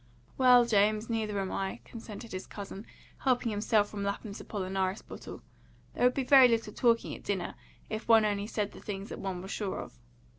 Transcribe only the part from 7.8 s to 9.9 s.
if one only said the things that one was sure